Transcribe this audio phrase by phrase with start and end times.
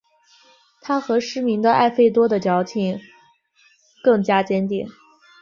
[0.81, 2.99] 他和失明的艾费多的交情
[4.03, 4.89] 更加坚定。